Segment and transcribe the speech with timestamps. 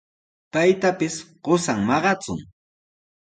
[0.53, 1.15] Paytapis
[1.45, 2.39] qusan maqachun.